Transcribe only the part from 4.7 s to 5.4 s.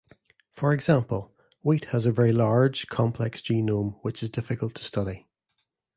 to study.